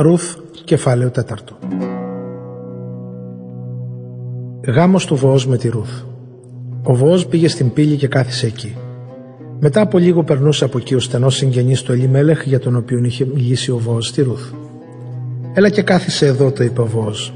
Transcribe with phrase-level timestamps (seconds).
[0.00, 1.58] Ρουθ, κεφάλαιο τέταρτο.
[4.66, 6.02] Γάμος του Βοός με τη Ρουθ.
[6.82, 8.76] Ο Βοός πήγε στην πύλη και κάθισε εκεί.
[9.60, 13.24] Μετά από λίγο περνούσε από εκεί ο στενός συγγενής του Ελιμέλεχ για τον οποίο είχε
[13.24, 14.52] μιλήσει ο Βοός στη Ρουθ.
[15.54, 17.34] Έλα και κάθισε εδώ, το είπε ο Βοός.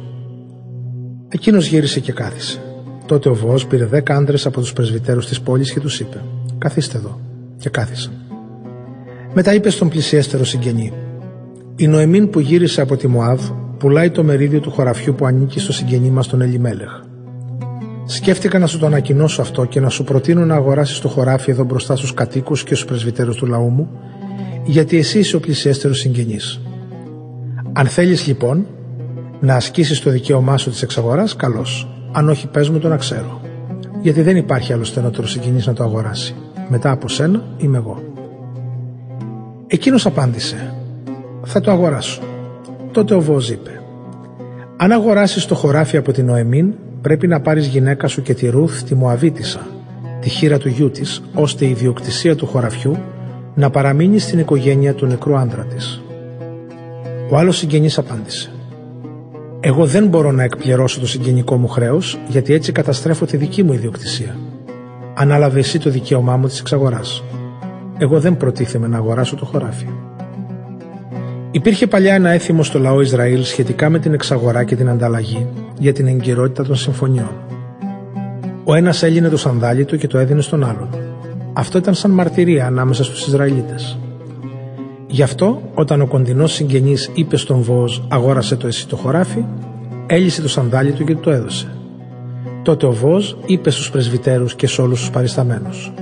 [1.28, 2.58] Εκείνος γύρισε και κάθισε.
[3.06, 6.24] Τότε ο Βοός πήρε δέκα άντρες από τους πρεσβυτέρους της πόλης και τους είπε
[6.58, 7.20] «Καθίστε εδώ»
[7.58, 8.12] και κάθισαν.
[9.34, 10.92] Μετά είπε στον πλησιέστερο συγγενή
[11.76, 15.72] η Νοεμίν που γύρισε από τη Μωάβ πουλάει το μερίδιο του χωραφιού που ανήκει στο
[15.72, 17.00] συγγενή μας τον Ελιμέλεχ.
[18.04, 21.64] Σκέφτηκα να σου το ανακοινώσω αυτό και να σου προτείνω να αγοράσεις το χωράφι εδώ
[21.64, 23.88] μπροστά στους κατοίκους και στους πρεσβυτέρους του λαού μου,
[24.64, 26.60] γιατί εσύ είσαι ο πλησιέστερος συγγενής.
[27.72, 28.66] Αν θέλεις λοιπόν
[29.40, 31.88] να ασκήσεις το δικαίωμά σου της εξαγοράς, καλώς.
[32.12, 33.40] Αν όχι, πες μου το να ξέρω.
[34.02, 36.34] Γιατί δεν υπάρχει άλλο στενότερο συγγενής να το αγοράσει.
[36.68, 38.02] Μετά από σένα είμαι εγώ.
[39.66, 40.74] Εκείνος απάντησε:
[41.44, 42.22] θα το αγοράσω.
[42.92, 43.80] Τότε ο Βόζ είπε
[44.76, 48.82] «Αν αγοράσεις το χωράφι από την Νοεμίν, πρέπει να πάρεις γυναίκα σου και τη Ρούθ
[48.82, 49.66] τη Μωαβίτισσα,
[50.20, 52.96] τη χείρα του γιού της, ώστε η ιδιοκτησία του χωραφιού
[53.54, 56.02] να παραμείνει στην οικογένεια του νεκρού άντρα της».
[57.30, 58.50] Ο άλλος συγγενής απάντησε
[59.60, 63.72] «Εγώ δεν μπορώ να εκπληρώσω το συγγενικό μου χρέος, γιατί έτσι καταστρέφω τη δική μου
[63.72, 64.36] ιδιοκτησία.
[65.14, 67.22] Ανάλαβε εσύ το δικαίωμά μου της εξαγοράς.
[67.98, 69.86] Εγώ δεν προτίθεμαι να αγοράσω το χωράφι».
[71.54, 75.46] Υπήρχε παλιά ένα έθιμο στο λαό Ισραήλ σχετικά με την εξαγορά και την ανταλλαγή
[75.78, 77.30] για την εγκυρότητα των συμφωνιών.
[78.64, 80.88] Ο ένας έλυνε το σανδάλι του και το έδινε στον άλλον.
[81.52, 83.98] Αυτό ήταν σαν μαρτυρία ανάμεσα στους Ισραηλίτες.
[85.06, 89.44] Γι' αυτό, όταν ο κοντινός συγγενής είπε στον Βόζ Αγόρασε το εσύ το χωράφι,
[90.06, 91.76] έλυσε το σανδάλι του και το έδωσε.
[92.62, 95.92] Τότε ο Βόζ είπε στους πρεσβυτέρους και σε όλους τους παρισταμένους.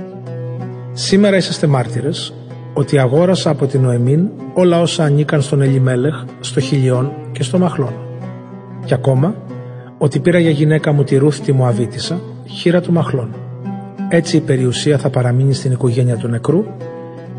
[0.93, 2.33] Σήμερα είσαστε μάρτυρες
[2.81, 7.93] ότι αγόρασα από την Νοεμίν όλα όσα ανήκαν στον Ελιμέλεχ, στο Χιλιόν και στο Μαχλόν.
[8.85, 9.35] Και ακόμα
[9.97, 13.35] ότι πήρα για γυναίκα μου τη Ρούθ τη Μωαβίτισσα, χείρα του Μαχλών.
[14.09, 16.63] Έτσι η περιουσία θα παραμείνει στην οικογένεια του νεκρού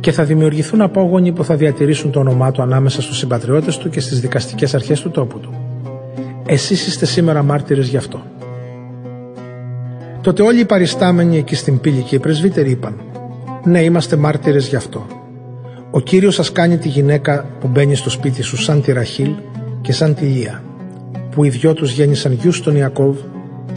[0.00, 4.00] και θα δημιουργηθούν απόγονοι που θα διατηρήσουν το όνομά του ανάμεσα στους συμπατριώτες του και
[4.00, 5.54] στις δικαστικές αρχές του τόπου του.
[6.47, 8.22] Εσείς είστε σήμερα μάρτυρες γι' αυτό.
[10.20, 13.00] Τότε όλοι οι παριστάμενοι εκεί στην πύλη και οι πρεσβύτεροι είπαν
[13.64, 15.22] «Ναι, είμαστε μάρτυρες γι' αυτό».
[15.94, 19.30] Ο Κύριος σας κάνει τη γυναίκα που μπαίνει στο σπίτι σου σαν τη Ραχήλ
[19.80, 20.62] και σαν τη Λία,
[21.30, 23.16] που οι δυο τους γέννησαν γιους στον Ιακώβ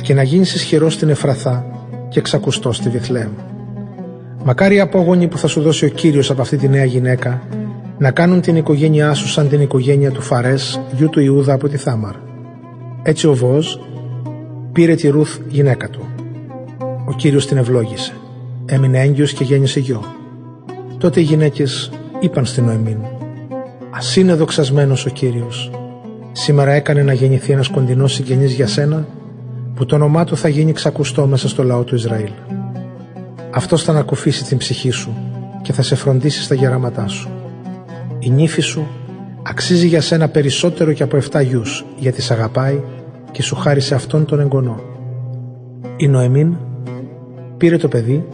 [0.02, 1.66] και να γίνεις ισχυρός στην Εφραθά
[2.10, 3.32] και ξακουστός στη Βιθλέμ.
[4.44, 7.42] Μακάρι οι απόγονοι που θα σου δώσει ο Κύριος από αυτή τη νέα γυναίκα
[7.98, 11.78] να κάνουν την οικογένειά σου σαν την οικογένεια του Φαρές, γιου του Ιούδα από τη
[11.78, 12.16] Θάμαρ.
[13.04, 13.68] Έτσι ο Βόζ
[14.72, 16.06] πήρε τη Ρούθ γυναίκα του.
[17.08, 18.14] Ο Κύριος την ευλόγησε.
[18.66, 20.04] Έμεινε έγκυος και γέννησε γιο.
[20.98, 21.92] Τότε οι γυναίκες
[22.26, 22.98] είπαν στην Νοεμίν
[23.92, 25.72] «Ας είναι δοξασμένος ο Κύριος.
[26.32, 29.08] Σήμερα έκανε να γεννηθεί ένας κοντινός συγγενής για σένα
[29.76, 32.30] που το όνομά του θα γίνει ξακουστό μέσα στο λαό του Ισραήλ.
[33.52, 35.14] Αυτός θα ανακουφίσει την ψυχή σου
[35.62, 37.30] και θα σε φροντίσει στα γεράματά σου.
[38.20, 38.88] Η νύφη σου
[39.44, 42.82] αξίζει για σένα περισσότερο και από 7 γιους γιατί σε αγαπάει
[43.32, 44.80] και σου χάρισε αυτόν τον εγγονό.
[45.98, 46.56] Η Νοεμίν
[47.58, 48.28] πήρε το παιδί,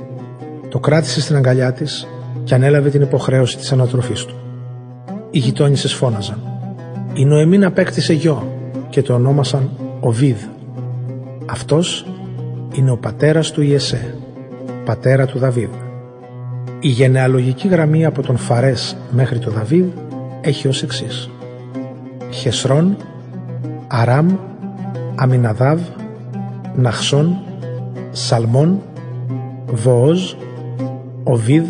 [0.69, 2.07] το κράτησε στην αγκαλιά της
[2.43, 4.35] και ανέλαβε την υποχρέωση της ανατροφής του.
[5.31, 6.41] Οι γειτόνισσες φώναζαν.
[7.13, 8.47] Η Νοεμίν απέκτησε γιο
[8.89, 9.69] και το ονόμασαν
[9.99, 10.37] Οβίδ.
[11.45, 12.05] Αυτός
[12.73, 14.15] είναι ο πατέρας του Ιεσέ,
[14.85, 15.69] πατέρα του Δαβίδ.
[16.79, 19.85] Η γενεαλογική γραμμή από τον Φαρές μέχρι τον Δαβίδ
[20.41, 21.29] έχει ως εξής.
[22.29, 22.97] Χεσρόν,
[23.87, 24.27] Αράμ,
[25.15, 25.79] Αμιναδάβ,
[26.75, 27.37] Ναχσόν,
[28.11, 28.81] Σαλμόν,
[29.71, 30.33] Βοόζ,
[31.23, 31.65] Οβίδ,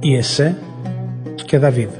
[0.00, 0.56] Ιεσέ
[1.44, 1.99] και Δαβίδ.